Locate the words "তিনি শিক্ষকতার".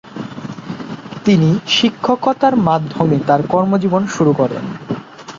1.25-2.55